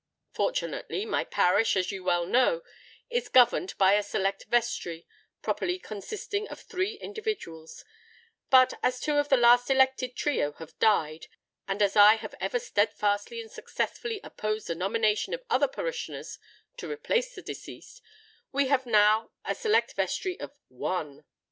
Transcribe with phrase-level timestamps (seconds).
[0.33, 2.63] Fortunately my parish, as you well know,
[3.11, 7.85] is governed by a Select Vestry—properly consisting of three individuals;
[8.49, 11.27] but as two of the last elected trio have died,
[11.67, 16.39] and as I have ever stedfastly and successfully opposed the nomination of other parishioners
[16.77, 18.01] to replace the deceased,
[18.51, 21.25] we have now a Select Vestry of One.